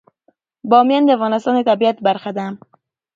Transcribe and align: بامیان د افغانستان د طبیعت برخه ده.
بامیان 0.69 1.03
د 1.05 1.09
افغانستان 1.17 1.53
د 1.57 1.61
طبیعت 1.69 1.97
برخه 2.07 2.31
ده. 2.37 2.45